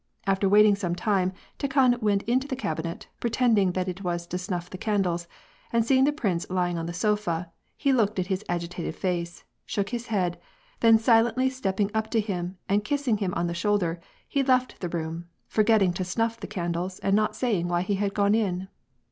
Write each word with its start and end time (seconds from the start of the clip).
After 0.25 0.49
waiting 0.49 0.73
some 0.75 0.95
time 0.95 1.31
Tikhon 1.59 2.01
went 2.01 2.23
into 2.23 2.47
the 2.47 2.55
cabinet, 2.55 3.07
pre 3.19 3.29
tending 3.29 3.73
that 3.73 3.87
it 3.87 4.03
was 4.03 4.25
to 4.25 4.39
snuff 4.39 4.67
the 4.67 4.79
candles, 4.79 5.27
and 5.71 5.85
seeing 5.85 6.05
the 6.05 6.11
prince 6.11 6.49
lying 6.49 6.75
on 6.79 6.87
the 6.87 6.91
sofa, 6.91 7.51
he 7.77 7.93
looked 7.93 8.17
at 8.17 8.25
his 8.25 8.43
agitated 8.49 8.95
face, 8.95 9.43
shook 9.63 9.89
his 9.89 10.07
head, 10.07 10.39
then 10.79 10.97
silently 10.97 11.51
stepping 11.51 11.91
up 11.93 12.09
to 12.09 12.19
him 12.19 12.57
and 12.67 12.83
kissing 12.83 13.17
him 13.17 13.31
on 13.35 13.45
the 13.45 13.53
shoulder, 13.53 13.99
he 14.27 14.41
left 14.41 14.79
the 14.79 14.89
room 14.89 15.27
forgetting 15.47 15.93
to 15.93 16.03
snuff 16.03 16.39
the 16.39 16.47
candles 16.47 16.97
and 17.01 17.15
not 17.15 17.35
saying 17.35 17.67
why 17.67 17.83
he 17.83 17.93
had 17.93 18.15
gone 18.15 18.33
in. 18.33 18.69